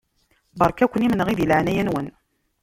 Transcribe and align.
Beṛka-ken 0.59 1.05
imenɣi 1.05 1.33
di 1.37 1.45
leɛnaya-nwen. 1.47 2.07